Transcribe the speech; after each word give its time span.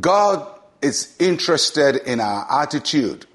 God 0.00 0.46
is 0.82 1.14
interested 1.18 1.96
in 1.96 2.20
our 2.20 2.62
attitude, 2.62 3.26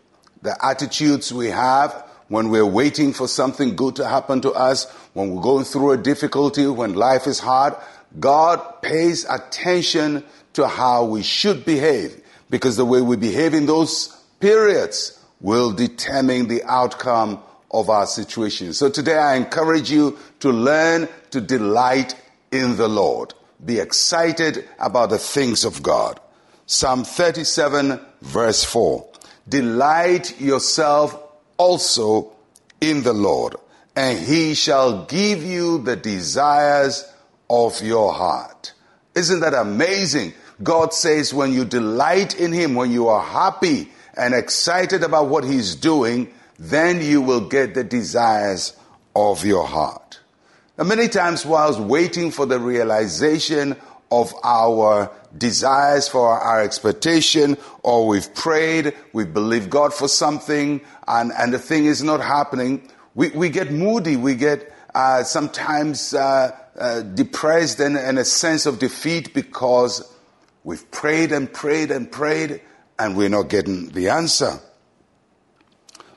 the 0.41 0.57
attitudes 0.65 1.34
we 1.34 1.47
have 1.47 2.04
when 2.27 2.49
we're 2.49 2.65
waiting 2.65 3.13
for 3.13 3.27
something 3.27 3.75
good 3.75 3.98
to 3.98 4.07
happen 4.07 4.41
to 4.41 4.52
us, 4.52 4.89
when 5.13 5.36
we're 5.36 5.41
going 5.41 5.66
through 5.66 5.91
a 5.91 5.98
difficulty, 5.98 6.66
when 6.66 6.93
life 6.93 7.27
is 7.27 7.39
hard. 7.39 7.75
God 8.20 8.81
pays 8.81 9.25
attention 9.25 10.23
to 10.54 10.67
how 10.67 11.05
we 11.05 11.21
should 11.21 11.66
behave 11.66 12.21
because 12.49 12.77
the 12.77 12.86
way 12.86 13.02
we 13.02 13.18
behave 13.18 13.54
in 13.54 13.66
those 13.66 14.07
periods 14.39 15.20
will 15.41 15.71
determine 15.71 16.47
the 16.47 16.63
outcome 16.63 17.39
of 17.70 17.89
our 17.89 18.07
situation. 18.07 18.73
So 18.73 18.89
today 18.89 19.18
I 19.18 19.36
encourage 19.36 19.91
you 19.91 20.18
to 20.40 20.49
learn 20.49 21.09
to 21.32 21.41
delight 21.41 22.16
in 22.52 22.77
the 22.77 22.88
Lord. 22.88 23.34
Be 23.63 23.79
excited 23.79 24.68
about 24.79 25.09
the 25.09 25.18
things 25.18 25.66
of 25.66 25.84
God. 25.84 26.20
Psalm 26.68 27.04
37 27.04 28.00
verse 28.22 28.64
4. 28.64 29.08
Delight 29.48 30.40
yourself 30.42 31.16
also 31.58 32.34
in 32.82 33.04
the 33.04 33.14
Lord, 33.14 33.55
and 33.96 34.18
he 34.18 34.55
shall 34.55 35.05
give 35.05 35.44
you 35.44 35.78
the 35.78 35.96
desires 35.96 37.05
of 37.50 37.82
your 37.84 38.12
heart. 38.12 38.74
Isn't 39.14 39.41
that 39.41 39.54
amazing? 39.54 40.34
God 40.64 40.94
says 40.94 41.34
when 41.34 41.54
you 41.54 41.66
delight 41.66 42.40
in 42.40 42.52
him, 42.52 42.76
when 42.76 42.91
you 42.91 43.10
are 43.10 43.24
happy 43.24 43.91
and 44.18 44.34
excited 44.34 45.04
about 45.04 45.27
what 45.27 45.44
he's 45.44 45.76
doing, 45.76 46.34
then 46.58 47.02
you 47.02 47.22
will 47.22 47.48
get 47.48 47.76
the 47.76 47.84
desires 47.84 48.76
of 49.16 49.46
your 49.46 49.68
heart. 49.68 50.20
Now, 50.77 50.86
many 50.86 51.08
times 51.08 51.46
whilst 51.46 51.79
waiting 51.79 52.32
for 52.32 52.46
the 52.46 52.60
realization 52.60 53.76
of 54.21 54.34
our 54.44 55.12
desires 55.38 56.08
for 56.08 56.27
our 56.27 56.62
expectation, 56.62 57.58
or 57.84 58.08
we've 58.08 58.34
prayed, 58.34 58.94
we've 59.13 59.34
believed 59.34 59.70
God 59.70 59.94
for 59.94 60.07
something, 60.07 60.82
and, 61.07 61.32
and 61.38 61.54
the 61.54 61.60
thing 61.60 61.85
is 61.85 62.04
not 62.04 62.22
happening, 62.22 62.88
we, 63.13 63.30
we 63.30 63.49
get 63.49 63.72
moody, 63.72 64.16
we 64.16 64.35
get 64.35 64.74
uh, 64.94 65.24
sometimes 65.24 66.13
uh, 66.13 66.57
uh, 66.78 67.02
depressed 67.02 67.80
and, 67.80 67.97
and 67.97 68.19
a 68.19 68.25
sense 68.25 68.66
of 68.66 68.80
defeat 68.80 69.34
because 69.34 70.13
we've 70.63 70.90
prayed 70.91 71.31
and 71.31 71.52
prayed 71.52 71.91
and 71.91 72.12
prayed 72.12 72.62
and 72.97 73.16
we're 73.18 73.29
not 73.29 73.50
getting 73.50 73.90
the 73.90 74.09
answer. 74.09 74.59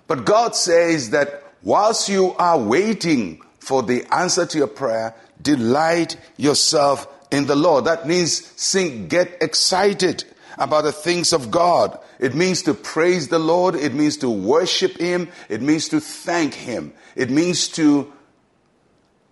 But 0.07 0.25
God 0.25 0.55
says 0.55 1.11
that 1.11 1.45
whilst 1.63 2.09
you 2.09 2.35
are 2.35 2.59
waiting 2.59 3.43
for 3.59 3.83
the 3.83 4.05
answer 4.15 4.47
to 4.47 4.59
your 4.59 4.69
prayer, 4.69 5.15
delight 5.43 6.17
yourself 6.37 7.07
in 7.31 7.47
the 7.47 7.57
Lord. 7.57 7.85
That 7.85 8.07
means 8.07 8.47
sing, 8.61 9.09
get 9.09 9.43
excited 9.43 10.25
about 10.57 10.85
the 10.85 10.93
things 10.93 11.33
of 11.33 11.51
God. 11.51 11.99
It 12.19 12.35
means 12.35 12.63
to 12.63 12.75
praise 12.75 13.29
the 13.29 13.39
Lord. 13.39 13.75
It 13.75 13.95
means 13.95 14.17
to 14.19 14.31
worship 14.31 14.99
Him. 14.99 15.29
It 15.49 15.63
means 15.63 15.89
to 15.91 16.01
thank 16.01 16.55
Him. 16.55 16.93
It 17.15 17.31
means 17.31 17.69
to 17.69 18.13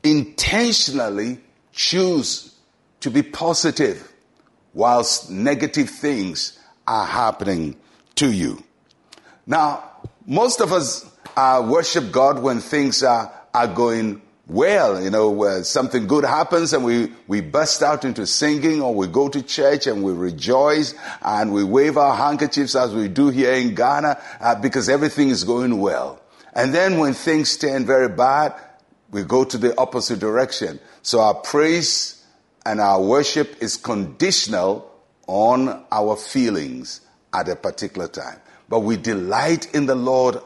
intentionally 0.03 1.41
choose 1.73 2.55
to 3.01 3.11
be 3.11 3.23
positive 3.23 4.13
whilst 4.73 5.31
negative 5.31 5.91
things 5.91 6.59
are 6.87 7.07
happening 7.07 7.77
to 8.15 8.31
you. 8.31 8.63
Now, 9.47 9.85
most 10.27 10.61
of 10.61 10.73
us 10.73 11.09
uh, 11.37 11.67
worship 11.69 12.13
God 12.13 12.41
when 12.41 12.61
things 12.61 13.03
are, 13.03 13.33
are 13.53 13.67
going 13.67 14.23
well, 14.49 15.03
you 15.03 15.11
know, 15.11 15.31
where 15.31 15.65
something 15.65 16.07
good 16.07 16.25
happens 16.25 16.73
and 16.73 16.85
we, 16.85 17.13
we 17.27 17.41
burst 17.41 17.83
out 17.83 18.05
into 18.05 18.27
singing 18.27 18.81
or 18.81 18.95
we 18.95 19.09
go 19.09 19.29
to 19.29 19.43
church 19.43 19.89
and 19.89 20.05
we 20.05 20.13
rejoice 20.13 20.95
and 21.21 21.53
we 21.53 21.65
wave 21.65 21.97
our 21.97 22.15
handkerchiefs 22.15 22.77
as 22.77 22.95
we 22.95 23.09
do 23.09 23.29
here 23.29 23.55
in 23.55 23.75
Ghana 23.75 24.21
uh, 24.41 24.55
because 24.55 24.89
everything 24.89 25.31
is 25.31 25.43
going 25.43 25.81
well. 25.81 26.23
And 26.55 26.73
then 26.73 26.99
when 26.99 27.13
things 27.13 27.57
turn 27.57 27.85
very 27.87 28.09
bad, 28.09 28.55
we 29.11 29.25
go 29.25 29.45
to 29.45 29.59
the 29.59 29.77
opposite 29.79 30.21
direction. 30.21 30.79
So 31.03 31.21
our 31.21 31.35
praise 31.35 32.25
and 32.65 32.81
our 32.81 33.03
worship 33.03 33.61
is 33.61 33.77
conditional 33.77 34.93
on 35.27 35.85
our 35.91 36.15
feelings 36.17 37.01
at 37.33 37.49
a 37.49 37.57
particular 37.57 38.07
time. 38.07 38.39
But 38.69 38.81
we 38.81 38.97
delight 38.97 39.75
in 39.75 39.87
the 39.87 39.97
Lord 39.97 40.39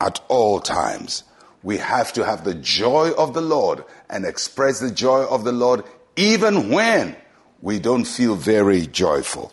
at 0.00 0.20
all 0.28 0.58
times. 0.60 1.24
We 1.62 1.78
have 1.78 2.12
to 2.14 2.24
have 2.24 2.44
the 2.44 2.54
joy 2.54 3.12
of 3.12 3.34
the 3.34 3.40
Lord 3.40 3.84
and 4.10 4.24
express 4.24 4.80
the 4.80 4.90
joy 4.90 5.24
of 5.24 5.44
the 5.44 5.52
Lord 5.52 5.84
even 6.16 6.70
when 6.70 7.16
we 7.60 7.78
don't 7.78 8.04
feel 8.04 8.34
very 8.34 8.86
joyful. 8.86 9.52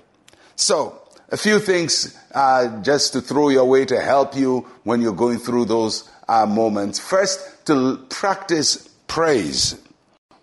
So, 0.55 1.01
a 1.31 1.37
few 1.37 1.59
things 1.59 2.17
uh, 2.33 2.81
just 2.81 3.13
to 3.13 3.21
throw 3.21 3.49
your 3.49 3.65
way 3.65 3.85
to 3.85 4.01
help 4.01 4.35
you 4.35 4.67
when 4.83 5.01
you're 5.01 5.13
going 5.13 5.37
through 5.37 5.65
those 5.65 6.09
uh, 6.27 6.45
moments. 6.45 6.99
First, 6.99 7.65
to 7.67 7.97
practice 8.09 8.89
praise. 9.07 9.79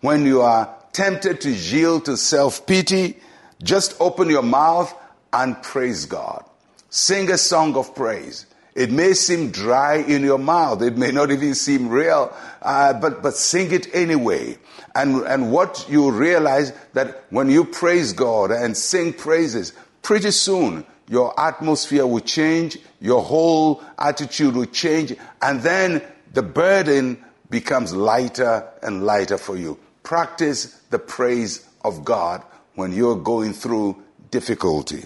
When 0.01 0.25
you 0.25 0.43
are 0.43 0.73
tempted 0.93 1.41
to 1.41 1.51
yield 1.51 2.05
to 2.05 2.17
self 2.17 2.67
pity, 2.67 3.19
just 3.63 3.97
open 4.01 4.31
your 4.31 4.43
mouth 4.43 4.95
and 5.33 5.61
praise 5.63 6.07
God. 6.07 6.45
Sing 6.89 7.31
a 7.31 7.39
song 7.39 7.77
of 7.77 7.95
praise. 7.95 8.47
It 8.77 8.91
may 8.93 9.15
seem 9.15 9.53
dry 9.53 9.97
in 9.97 10.23
your 10.23 10.39
mouth. 10.39 10.83
It 10.83 10.99
may 10.99 11.11
not 11.11 11.31
even 11.31 11.55
seem 11.55 11.89
real, 11.89 12.37
uh, 12.61 12.93
but, 12.93 13.23
but 13.23 13.35
sing 13.35 13.73
it 13.73 13.95
anyway. 13.95 14.59
And, 14.95 15.23
and 15.23 15.51
what 15.51 15.87
you 15.89 16.11
realize 16.11 16.73
that 16.93 17.25
when 17.31 17.49
you 17.49 17.65
praise 17.65 18.13
God 18.13 18.51
and 18.51 18.77
sing 18.77 19.15
praises, 19.15 19.73
pretty 20.03 20.31
soon 20.31 20.85
your 21.09 21.39
atmosphere 21.41 22.07
will 22.07 22.21
change, 22.21 22.77
your 23.01 23.23
whole 23.23 23.83
attitude 23.99 24.55
will 24.55 24.67
change, 24.67 25.15
and 25.41 25.63
then 25.63 26.03
the 26.35 26.43
burden 26.43 27.25
becomes 27.49 27.95
lighter 27.95 28.69
and 28.83 29.07
lighter 29.07 29.39
for 29.39 29.57
you. 29.57 29.79
Practice 30.03 30.67
the 30.91 30.99
praise 30.99 31.67
of 31.83 32.05
God 32.05 32.43
when 32.75 32.93
you're 32.93 33.17
going 33.17 33.55
through 33.55 34.03
difficulty. 34.31 35.05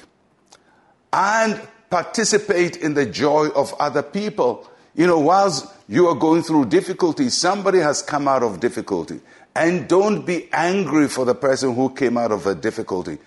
And 1.13 1.61
participate 1.91 2.77
in 2.77 2.95
the 2.95 3.05
joy 3.05 3.49
of 3.49 3.75
other 3.81 4.03
people. 4.03 4.69
You 4.95 5.07
know, 5.07 5.19
whilst 5.19 5.67
you 5.89 6.09
are 6.09 6.15
going 6.15 6.43
through 6.43 6.67
difficulty, 6.67 7.29
somebody 7.29 7.79
has 7.79 8.03
come 8.03 8.27
out 8.27 8.43
of 8.43 8.61
difficulty. 8.61 9.21
And 9.55 9.89
don't 9.89 10.25
be 10.25 10.49
angry 10.53 11.09
for 11.09 11.25
the 11.25 11.35
person 11.35 11.75
who 11.75 11.91
came 11.91 12.17
out 12.17 12.33
of 12.33 12.47
a 12.47 12.55
difficulty. 12.55 13.19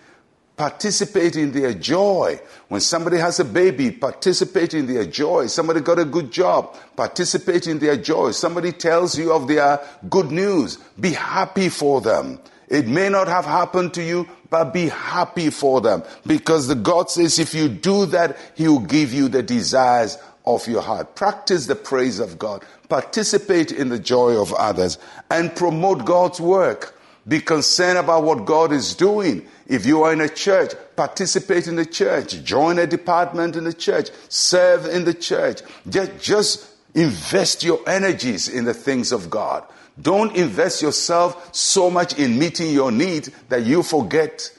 Participate 0.56 1.35
in 1.35 1.52
their 1.52 1.73
joy. 1.73 2.40
When 2.68 2.79
somebody 2.79 3.18
has 3.18 3.40
a 3.40 3.46
baby, 3.46 3.91
participate 3.91 4.73
in 4.73 4.85
their 4.85 5.06
joy. 5.06 5.47
Somebody 5.47 5.81
got 5.81 6.00
a 6.00 6.06
good 6.06 6.31
job, 6.31 6.75
participate 6.96 7.68
in 7.68 7.79
their 7.79 7.97
joy. 7.97 8.31
Somebody 8.31 8.72
tells 8.72 9.18
you 9.18 9.34
of 9.34 9.47
their 9.47 9.81
good 10.09 10.31
news, 10.31 10.78
be 11.00 11.12
happy 11.12 11.69
for 11.69 12.02
them. 12.02 12.40
It 12.68 12.88
may 12.88 13.09
not 13.09 13.28
have 13.28 13.46
happened 13.46 13.94
to 13.96 14.03
you, 14.03 14.28
but 14.53 14.72
be 14.72 14.88
happy 14.88 15.50
for 15.50 15.81
them. 15.81 16.03
Because 16.28 16.68
the 16.68 16.75
God 16.75 17.09
says 17.09 17.40
if 17.40 17.56
you 17.56 17.68
do 17.68 18.06
that, 18.06 18.38
He 18.53 18.68
will 18.68 18.81
give 18.81 19.12
you 19.12 19.28
the 19.28 19.41
desires 19.41 20.19
of 20.46 20.68
your 20.68 20.84
heart. 20.84 21.16
Practice 21.16 21.66
the 21.66 21.74
praise 21.75 22.19
of 22.19 22.38
God. 22.38 22.64
Participate 22.88 23.72
in 23.72 23.90
the 23.90 23.97
joy 23.97 24.40
of 24.40 24.53
others 24.53 25.00
and 25.31 25.56
promote 25.56 26.06
God's 26.06 26.40
work. 26.40 26.96
Be 27.28 27.40
concerned 27.40 27.97
about 27.97 28.25
what 28.25 28.46
God 28.46 28.72
is 28.72 28.94
doing. 28.94 29.44
If 29.66 29.88
you 29.88 30.03
are 30.03 30.14
in 30.14 30.22
a 30.22 30.30
church, 30.30 30.74
participate 30.96 31.66
in 31.66 31.75
the 31.75 31.85
church. 31.88 32.44
Join 32.44 32.78
a 32.78 32.85
department 32.85 33.56
in 33.56 33.64
the 33.64 33.74
church. 33.74 34.12
Serve 34.30 34.85
in 34.85 35.03
the 35.03 35.16
church. 35.16 35.62
Just, 35.90 36.20
just 36.22 36.70
invest 36.94 37.64
your 37.64 37.80
energies 37.90 38.47
in 38.47 38.66
the 38.66 38.73
things 38.76 39.11
of 39.11 39.32
God. 39.32 39.64
Don't 40.01 40.35
invest 40.35 40.81
yourself 40.81 41.53
so 41.53 41.90
much 41.90 42.17
in 42.17 42.40
meeting 42.40 42.72
your 42.72 42.91
needs 42.91 43.29
that 43.49 43.63
you 43.66 43.84
forget 43.84 44.51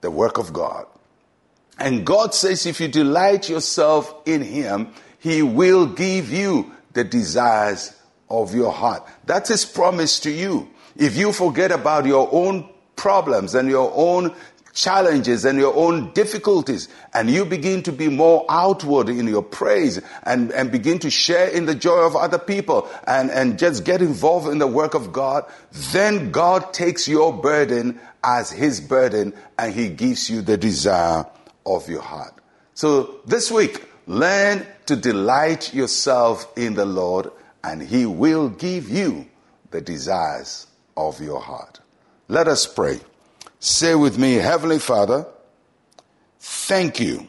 the 0.00 0.10
work 0.10 0.38
of 0.38 0.52
God. 0.52 0.86
And 1.78 2.04
God 2.04 2.34
says 2.34 2.66
if 2.66 2.80
you 2.80 2.88
delight 2.88 3.48
yourself 3.48 4.14
in 4.26 4.42
Him, 4.42 4.92
He 5.18 5.42
will 5.42 5.86
give 5.86 6.30
you 6.30 6.72
the 6.92 7.04
desires 7.04 7.96
of 8.28 8.54
your 8.54 8.70
heart. 8.70 9.06
That's 9.24 9.48
His 9.48 9.64
promise 9.64 10.20
to 10.20 10.30
you. 10.30 10.68
If 10.96 11.16
you 11.16 11.32
forget 11.32 11.72
about 11.72 12.06
your 12.06 12.28
own 12.30 12.68
problems 12.96 13.54
and 13.54 13.68
your 13.68 13.92
own 13.94 14.34
challenges 14.72 15.44
and 15.44 15.58
your 15.58 15.74
own 15.74 16.12
difficulties 16.12 16.88
and 17.12 17.30
you 17.30 17.44
begin 17.44 17.82
to 17.82 17.92
be 17.92 18.08
more 18.08 18.44
outward 18.48 19.08
in 19.08 19.26
your 19.26 19.42
praise 19.42 20.00
and, 20.24 20.52
and 20.52 20.70
begin 20.70 20.98
to 20.98 21.10
share 21.10 21.48
in 21.48 21.66
the 21.66 21.74
joy 21.74 21.98
of 21.98 22.14
other 22.14 22.38
people 22.38 22.88
and, 23.06 23.30
and 23.30 23.58
just 23.58 23.84
get 23.84 24.00
involved 24.00 24.48
in 24.48 24.58
the 24.58 24.66
work 24.66 24.94
of 24.94 25.12
God, 25.12 25.44
then 25.92 26.30
God 26.30 26.72
takes 26.72 27.08
your 27.08 27.32
burden 27.32 28.00
as 28.22 28.50
his 28.50 28.80
burden 28.80 29.34
and 29.58 29.74
he 29.74 29.88
gives 29.88 30.30
you 30.30 30.42
the 30.42 30.56
desire 30.56 31.26
of 31.66 31.88
your 31.88 32.02
heart. 32.02 32.34
So 32.74 33.20
this 33.26 33.50
week, 33.50 33.84
learn 34.06 34.66
to 34.86 34.96
delight 34.96 35.74
yourself 35.74 36.50
in 36.56 36.74
the 36.74 36.86
Lord 36.86 37.30
and 37.62 37.82
he 37.82 38.06
will 38.06 38.48
give 38.48 38.88
you 38.88 39.26
the 39.70 39.80
desires 39.80 40.66
of 40.96 41.20
your 41.20 41.40
heart. 41.40 41.80
Let 42.28 42.48
us 42.48 42.66
pray. 42.66 43.00
Say 43.60 43.94
with 43.94 44.18
me, 44.18 44.34
Heavenly 44.34 44.78
Father, 44.78 45.26
thank 46.38 46.98
you 46.98 47.26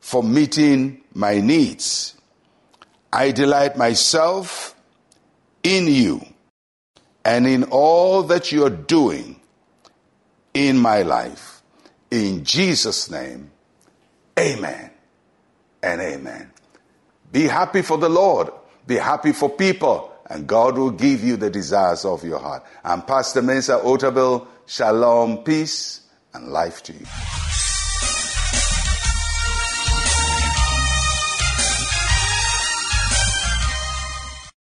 for 0.00 0.24
meeting 0.24 1.02
my 1.14 1.40
needs. 1.40 2.16
I 3.12 3.30
delight 3.30 3.76
myself 3.76 4.74
in 5.62 5.86
you 5.86 6.20
and 7.24 7.46
in 7.46 7.64
all 7.64 8.24
that 8.24 8.50
you're 8.50 8.70
doing 8.70 9.40
in 10.52 10.76
my 10.76 11.02
life. 11.02 11.62
In 12.10 12.44
Jesus' 12.44 13.08
name, 13.08 13.52
amen 14.36 14.90
and 15.80 16.00
amen. 16.00 16.50
Be 17.30 17.44
happy 17.44 17.82
for 17.82 17.98
the 17.98 18.08
Lord. 18.08 18.50
Be 18.84 18.96
happy 18.96 19.30
for 19.30 19.48
people 19.48 20.09
and 20.30 20.46
God 20.46 20.78
will 20.78 20.92
give 20.92 21.22
you 21.22 21.36
the 21.36 21.50
desires 21.50 22.04
of 22.04 22.24
your 22.24 22.38
heart. 22.38 22.64
I'm 22.84 23.02
Pastor 23.02 23.42
Mensa 23.42 23.80
Otabil. 23.84 24.46
Shalom, 24.66 25.38
peace, 25.38 26.02
and 26.32 26.48
life 26.48 26.82
to 26.84 26.92
you. 26.92 27.06